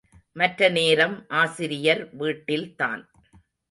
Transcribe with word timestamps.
மற்ற 0.35 0.69
நேரம் 0.69 1.25
ஆசிரியர் 1.27 2.09
வீட்டில்தான். 2.15 3.01